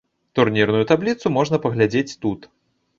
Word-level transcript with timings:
Турнірную 0.39 0.81
табліцу 0.93 1.35
можна 1.37 1.63
паглядзець 1.69 2.17
тут. 2.27 2.53